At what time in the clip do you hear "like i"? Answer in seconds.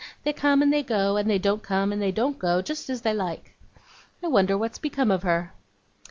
3.13-4.29